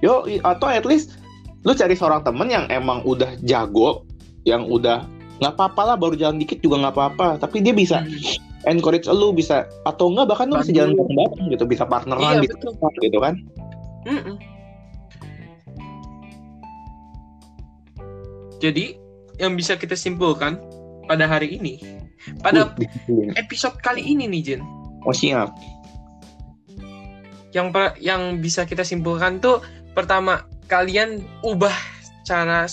Yo 0.05 0.15
atau 0.45 0.69
at 0.69 0.85
least 0.85 1.17
lu 1.65 1.73
cari 1.73 1.97
seorang 1.97 2.21
temen 2.21 2.53
yang 2.53 2.69
emang 2.69 3.01
udah 3.03 3.41
jago, 3.41 4.05
yang 4.45 4.69
udah 4.69 5.09
nggak 5.41 5.57
apa-apa 5.57 5.83
lah 5.89 5.97
baru 5.97 6.13
jalan 6.15 6.37
dikit 6.37 6.61
juga 6.61 6.77
nggak 6.85 6.95
apa-apa, 6.95 7.27
tapi 7.41 7.65
dia 7.65 7.73
bisa 7.73 8.05
Hmm. 8.05 8.77
encourage 8.77 9.09
lu 9.09 9.33
bisa 9.33 9.65
atau 9.83 10.13
enggak 10.13 10.29
bahkan 10.29 10.47
lu 10.47 10.61
bisa 10.61 10.73
jalan 10.73 10.93
bareng-bareng 10.93 11.45
gitu, 11.53 11.65
bisa 11.65 11.89
partneran 11.89 12.21
Iya, 12.37 12.45
gitu, 12.45 12.55
betul. 12.61 12.93
gitu 13.01 13.19
kan. 13.19 13.35
Mm-mm. 14.05 14.37
Jadi 18.61 18.97
yang 19.37 19.59
bisa 19.59 19.77
kita 19.77 19.93
simpulkan 19.93 20.57
pada 21.05 21.29
hari 21.29 21.59
ini, 21.59 21.81
pada 22.41 22.73
Uh, 23.09 23.29
episode 23.37 23.77
kali 23.81 24.01
ini 24.01 24.25
nih 24.25 24.41
Jin, 24.41 24.61
Oh 25.05 25.13
siap. 25.13 25.53
yang 27.53 27.71
per- 27.71 27.95
yang 28.01 28.41
bisa 28.41 28.65
kita 28.65 28.83
simpulkan 28.83 29.39
tuh 29.39 29.61
pertama 29.95 30.45
kalian 30.67 31.23
ubah 31.41 31.75
cara 32.27 32.67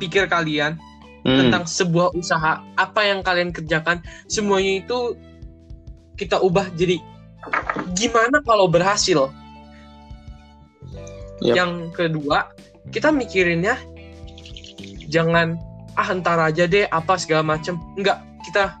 pikir 0.00 0.26
kalian 0.26 0.80
Hmm. 1.26 1.34
tentang 1.50 1.66
sebuah 1.66 2.14
usaha 2.14 2.62
apa 2.78 3.00
yang 3.04 3.20
kalian 3.20 3.50
kerjakan 3.50 4.00
semuanya 4.30 4.80
itu 4.80 5.18
kita 6.14 6.38
ubah 6.40 6.70
jadi 6.72 7.02
gimana 7.92 8.40
kalau 8.46 8.70
berhasil 8.70 9.28
Yap. 11.42 11.54
yang 11.58 11.72
kedua 11.92 12.48
kita 12.94 13.10
mikirinnya 13.12 13.76
jangan 15.10 15.58
ah 15.98 16.08
entar 16.08 16.38
aja 16.38 16.64
deh 16.70 16.86
apa 16.86 17.18
segala 17.18 17.42
macem 17.44 17.76
enggak 17.98 18.22
kita 18.46 18.78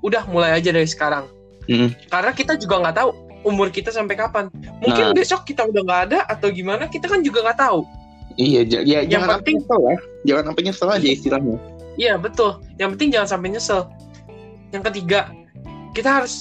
udah 0.00 0.24
mulai 0.26 0.56
aja 0.56 0.72
dari 0.72 0.88
sekarang 0.88 1.28
Mm. 1.68 1.92
karena 2.08 2.32
kita 2.32 2.56
juga 2.56 2.80
nggak 2.80 2.96
tahu 2.96 3.10
umur 3.42 3.68
kita 3.68 3.88
sampai 3.88 4.14
kapan 4.14 4.50
mungkin 4.80 5.04
Nah. 5.10 5.14
besok 5.14 5.42
kita 5.42 5.62
udah 5.62 5.82
nggak 5.82 6.02
ada 6.10 6.18
atau 6.26 6.48
gimana 6.48 6.86
kita 6.86 7.06
kan 7.06 7.20
juga 7.20 7.42
nggak 7.42 7.60
tahu 7.60 7.82
Iya, 8.34 8.62
j- 8.62 8.86
ya, 8.86 9.02
Yang 9.02 9.10
jangan 9.18 9.28
penting- 9.42 9.58
nyesel 9.58 9.80
lah. 9.82 9.98
Jangan 10.22 10.42
sampai 10.46 10.62
nyesel 10.62 10.88
aja 10.88 11.08
istilahnya. 11.10 11.56
Iya 11.98 12.14
betul. 12.14 12.50
Yang 12.78 12.88
penting 12.94 13.08
jangan 13.10 13.28
sampai 13.28 13.48
nyesel. 13.50 13.80
Yang 14.70 14.82
ketiga, 14.86 15.20
kita 15.90 16.10
harus 16.12 16.34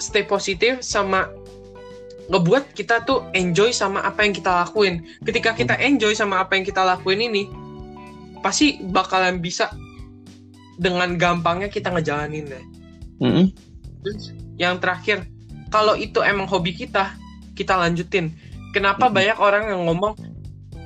stay 0.00 0.24
positif 0.24 0.80
sama 0.80 1.28
ngebuat 2.32 2.72
kita 2.72 3.04
tuh 3.04 3.28
enjoy 3.36 3.76
sama 3.76 4.00
apa 4.00 4.24
yang 4.24 4.32
kita 4.32 4.64
lakuin. 4.64 5.04
Ketika 5.20 5.52
kita 5.52 5.76
enjoy 5.76 6.16
sama 6.16 6.40
apa 6.40 6.56
yang 6.56 6.64
kita 6.64 6.80
lakuin 6.80 7.20
ini, 7.20 7.44
pasti 8.40 8.80
bakalan 8.80 9.36
bisa 9.36 9.68
dengan 10.74 11.20
gampangnya 11.20 11.68
kita 11.68 11.92
ngejalanin 11.92 12.48
deh. 12.48 12.64
Mm-mm. 13.20 13.46
Terus 14.00 14.32
yang 14.56 14.80
terakhir, 14.80 15.28
kalau 15.74 15.98
itu 15.98 16.22
emang 16.22 16.46
hobi 16.46 16.70
kita, 16.70 17.18
kita 17.58 17.74
lanjutin. 17.74 18.30
Kenapa 18.70 19.10
Mhm. 19.10 19.14
banyak 19.18 19.38
orang 19.42 19.64
yang 19.74 19.82
ngomong, 19.90 20.14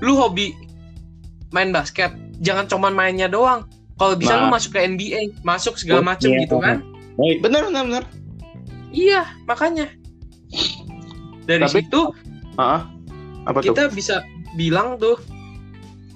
lu 0.00 0.16
hobi 0.16 0.56
main 1.52 1.68
basket, 1.68 2.08
jangan 2.40 2.64
cuman 2.64 2.96
mainnya 2.96 3.28
doang. 3.28 3.68
Kalau 4.00 4.16
bisa 4.16 4.40
lu 4.40 4.48
Nah. 4.48 4.56
masuk 4.56 4.72
ke 4.72 4.80
NBA, 4.80 5.36
masuk 5.44 5.76
segala 5.76 6.00
Oh, 6.00 6.08
macem 6.08 6.32
iya. 6.32 6.48
gitu 6.48 6.56
kan? 6.56 6.80
Baik, 7.20 7.36
benar 7.44 7.68
benar 7.68 7.82
benar. 7.84 8.04
Iya, 8.88 9.28
makanya. 9.44 9.92
Dari 11.44 11.64
Tapi- 11.68 11.74
situ 11.84 12.00
Ah, 12.56 12.88
apa 13.44 13.60
tuh? 13.60 13.76
kita 13.76 13.92
bisa 13.92 14.24
bilang 14.56 14.96
tuh 14.96 15.20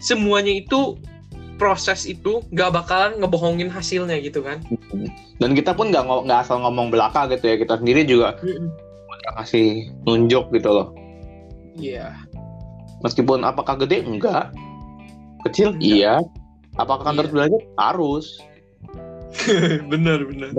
semuanya 0.01 0.53
itu 0.53 0.97
proses 1.61 2.05
itu 2.09 2.41
gak 2.53 2.73
bakalan 2.75 3.19
ngebohongin 3.21 3.69
hasilnya 3.69 4.19
gitu 4.21 4.41
kan? 4.45 4.61
Dan 5.39 5.53
kita 5.53 5.73
pun 5.73 5.91
nggak 5.91 6.05
nggak 6.05 6.41
asal 6.45 6.61
ngomong 6.63 6.89
belaka 6.93 7.29
gitu 7.31 7.45
ya. 7.49 7.57
Kita 7.61 7.79
sendiri 7.81 8.03
juga 8.05 8.37
udah 8.43 9.31
ngasih 9.39 9.93
nunjuk 10.09 10.51
gitu 10.55 10.71
loh. 10.73 10.89
Iya. 11.79 12.13
Meskipun 13.03 13.43
apakah 13.43 13.79
gede? 13.81 14.03
Enggak. 14.05 14.51
Kecil? 15.49 15.75
Enggak. 15.75 15.83
Iya. 15.83 16.15
Apakah 16.79 17.03
kan 17.11 17.15
Iya. 17.15 17.19
terus 17.25 17.33
belajar? 17.33 17.61
Harus. 17.79 18.27
bener 19.93 20.29
bener. 20.29 20.51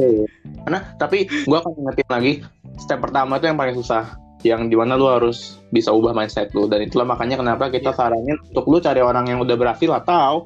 Karena 0.66 0.80
tapi 0.98 1.30
gua 1.46 1.62
akan 1.62 1.74
ingetin 1.78 2.10
lagi 2.10 2.34
step 2.82 3.00
pertama 3.04 3.38
itu 3.38 3.46
yang 3.46 3.60
paling 3.60 3.78
susah 3.78 4.18
yang 4.44 4.68
di 4.68 4.76
mana 4.76 5.00
lu 5.00 5.08
harus 5.08 5.62
bisa 5.72 5.94
ubah 5.94 6.12
mindset 6.12 6.52
lu 6.52 6.68
dan 6.68 6.84
itulah 6.84 7.08
makanya 7.08 7.40
kenapa 7.40 7.72
kita 7.72 7.96
Iya. 7.96 7.98
saranin 7.98 8.38
untuk 8.52 8.66
lu 8.68 8.78
cari 8.84 9.00
orang 9.00 9.24
yang 9.32 9.40
udah 9.40 9.56
berhasil 9.56 9.88
atau 9.88 10.44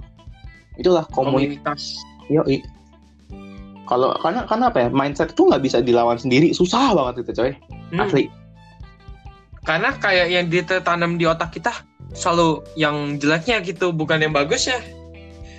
itulah 0.78 1.04
komunitas 1.10 1.98
Komunitas. 1.98 2.28
Yoi. 2.30 2.58
Kalau 3.88 4.12
karena 4.20 4.44
karena 4.44 4.68
apa 4.68 4.78
ya 4.84 4.90
mindset 4.92 5.32
itu 5.32 5.48
nggak 5.48 5.64
bisa 5.64 5.78
dilawan 5.80 6.20
sendiri 6.20 6.52
susah 6.52 6.92
banget 6.92 7.24
itu 7.24 7.32
coy 7.40 7.52
Hmm. 7.88 8.04
asli 8.04 8.28
Karena 9.64 9.92
kayak 10.00 10.28
yang 10.32 10.46
ditanam 10.48 11.20
di 11.20 11.28
otak 11.28 11.52
kita 11.52 11.72
selalu 12.16 12.64
yang 12.80 13.20
jeleknya 13.20 13.60
gitu, 13.60 13.92
bukan 13.92 14.24
yang 14.24 14.32
bagus 14.32 14.64
ya. 14.68 14.80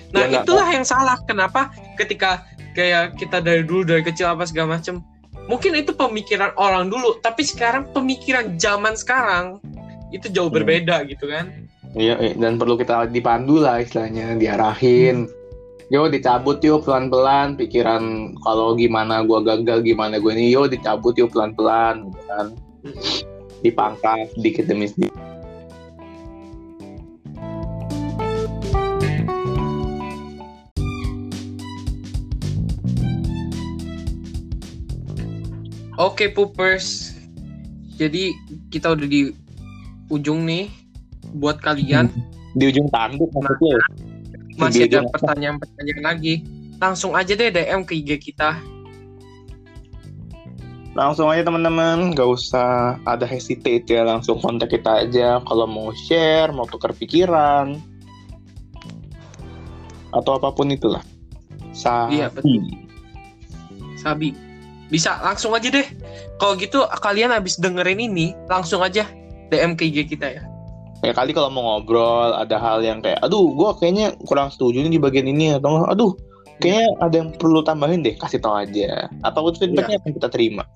Nah, 0.09 0.25
Ya, 0.25 0.41
itulah 0.41 0.65
yang 0.65 0.81
salah. 0.81 1.13
Kenapa 1.29 1.69
ketika 1.93 2.41
kayak 2.73 3.21
kita 3.21 3.37
dari 3.37 3.61
dulu 3.61 3.85
dari 3.85 4.01
kecil 4.01 4.33
apa 4.33 4.49
segala 4.49 4.81
macem 4.81 5.05
mungkin 5.45 5.77
itu 5.77 5.93
pemikiran 5.93 6.53
orang 6.57 6.89
dulu, 6.89 7.21
tapi 7.21 7.45
sekarang 7.45 7.85
pemikiran 7.93 8.57
zaman 8.57 8.97
sekarang 8.97 9.61
itu 10.09 10.25
jauh 10.29 10.49
Hmm. 10.49 10.57
berbeda 10.57 11.05
gitu 11.05 11.29
kan. 11.29 11.68
Iya, 11.97 12.21
iya, 12.21 12.33
dan 12.37 12.61
perlu 12.61 12.77
kita 12.77 13.09
dipandu 13.09 13.65
lah 13.65 13.81
istilahnya, 13.81 14.37
diarahin. 14.37 15.25
Yo 15.89 16.05
dicabut 16.05 16.61
yuk 16.61 16.85
pelan-pelan 16.85 17.57
pikiran 17.57 18.37
kalau 18.45 18.77
gimana 18.77 19.25
gua 19.25 19.41
gagal 19.41 19.81
gimana 19.81 20.21
gue 20.21 20.37
ini 20.37 20.53
yo 20.53 20.69
dicabut 20.69 21.17
yuk 21.17 21.33
pelan-pelan 21.33 22.05
gitu 22.05 22.21
kan. 22.29 22.47
Dipangkas 23.65 24.29
sedikit 24.37 24.69
demi 24.69 24.85
sedikit. 24.85 25.17
Oke, 35.97 36.29
Poopers. 36.31 37.17
Jadi 37.97 38.31
kita 38.69 38.93
udah 38.93 39.03
di 39.03 39.35
ujung 40.07 40.47
nih 40.47 40.78
buat 41.37 41.61
kalian. 41.61 42.09
Di 42.57 42.69
ujung 42.73 42.89
tanduk 42.89 43.29
maksudnya. 43.35 43.77
Masih 44.57 44.89
Di 44.89 44.97
ada 44.97 45.07
pertanyaan-pertanyaan 45.13 46.03
lagi. 46.03 46.33
Langsung 46.79 47.13
aja 47.13 47.35
deh 47.35 47.51
DM 47.51 47.83
ke 47.85 47.93
IG 47.99 48.31
kita. 48.31 48.59
Langsung 50.97 51.29
aja 51.31 51.45
teman-teman, 51.45 52.11
gak 52.17 52.27
usah 52.27 52.97
ada 53.05 53.23
hesitate 53.23 53.85
ya, 53.87 54.03
langsung 54.03 54.41
kontak 54.41 54.73
kita 54.73 55.05
aja 55.05 55.39
kalau 55.45 55.69
mau 55.69 55.93
share, 55.93 56.51
mau 56.51 56.65
tukar 56.65 56.91
pikiran, 56.91 57.77
atau 60.09 60.41
apa 60.41 60.49
pun 60.51 60.73
itulah. 60.73 61.05
Sabi. 61.71 62.19
Iya, 62.19 62.27
betul. 62.33 62.65
Sabi. 63.95 64.33
Bisa 64.89 65.21
langsung 65.21 65.53
aja 65.53 65.69
deh. 65.69 65.85
Kalau 66.41 66.57
gitu 66.57 66.81
kalian 66.99 67.29
habis 67.29 67.61
dengerin 67.61 68.01
ini, 68.01 68.33
langsung 68.49 68.81
aja 68.81 69.05
DM 69.53 69.77
ke 69.77 69.85
IG 69.85 70.09
kita 70.17 70.27
ya. 70.41 70.43
Ya 70.99 71.15
kali 71.15 71.31
kalau 71.31 71.47
mau 71.47 71.63
ngobrol, 71.63 72.35
ada 72.35 72.59
hal 72.59 72.83
yang 72.83 72.99
kayak, 72.99 73.23
aduh, 73.23 73.55
gua 73.55 73.71
kayaknya 73.73 74.11
kurang 74.27 74.51
setuju 74.51 74.83
nih 74.83 74.91
di 74.91 74.99
bagian 74.99 75.25
ini, 75.25 75.55
atau 75.55 75.87
aduh, 75.87 76.11
kayaknya 76.59 76.91
ada 76.99 77.15
yang 77.15 77.29
perlu 77.31 77.63
tambahin 77.63 78.03
deh, 78.03 78.19
kasih 78.19 78.43
tau 78.43 78.59
aja. 78.59 79.07
Apa 79.23 79.39
pun 79.39 79.55
feedbacknya 79.55 79.95
akan 79.97 80.11
kita 80.11 80.27
terima. 80.27 80.67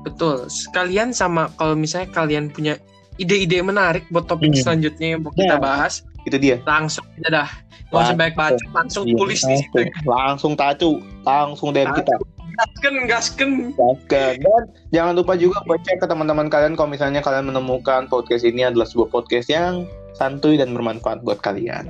Betul. 0.00 0.44
Sekalian 0.46 1.12
sama 1.12 1.48
kalau 1.54 1.72
misalnya 1.72 2.08
kalian 2.10 2.48
punya 2.48 2.76
ide-ide 3.16 3.60
menarik 3.60 4.04
buat 4.08 4.24
topik 4.24 4.52
Hmm. 4.52 4.60
selanjutnya 4.60 5.16
yang 5.16 5.20
mau 5.20 5.32
kita 5.32 5.56
Ya. 5.56 5.60
bahas, 5.60 6.04
Itu 6.24 6.36
dia. 6.36 6.56
langsung 6.64 7.04
aja 7.16 7.44
dah. 7.44 7.48
Nggak 7.48 7.88
usah 7.90 7.96
Langsung. 7.96 8.16
banyak 8.16 8.36
baca, 8.36 8.64
langsung 8.70 9.04
Iya, 9.04 9.16
tulis 9.16 9.40
di 9.42 9.54
situ. 9.56 9.76
langsung, 9.76 10.04
langsung 10.06 10.52
tacu, 10.54 10.90
langsung 11.22 11.68
DM 11.72 11.90
kita. 11.90 12.12
Gasken, 12.56 12.94
gasken. 13.06 13.50
Oke, 13.78 14.40
dan 14.40 14.62
jangan 14.90 15.14
lupa 15.18 15.36
juga 15.38 15.62
buat 15.68 15.80
cek 15.84 16.02
ke 16.02 16.06
teman-teman 16.08 16.50
kalian 16.50 16.74
kalau 16.74 16.90
misalnya 16.90 17.20
kalian 17.22 17.52
menemukan 17.52 18.10
podcast 18.10 18.42
ini 18.42 18.66
adalah 18.66 18.88
sebuah 18.88 19.08
podcast 19.12 19.46
yang 19.52 19.86
santuy 20.18 20.58
dan 20.58 20.74
bermanfaat 20.74 21.22
buat 21.22 21.38
kalian. 21.40 21.86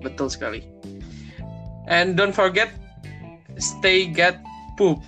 Betul 0.00 0.28
sekali. 0.32 0.64
And 1.88 2.16
don't 2.16 2.34
forget, 2.34 2.72
stay 3.60 4.08
get 4.08 4.40
poop. 4.80 5.00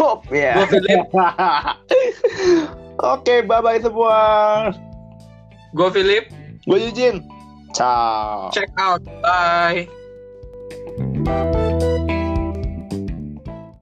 Pop 0.00 0.24
ya. 0.32 0.64
Philip. 0.64 1.04
Oke, 3.14 3.44
bye 3.44 3.60
bye 3.60 3.80
semua. 3.84 4.16
Gue 5.76 5.88
Philip, 5.92 6.24
Gue 6.64 6.78
Eugene. 6.88 7.20
Ciao. 7.76 8.50
check 8.50 8.72
out. 8.80 9.04
Bye. 9.22 9.99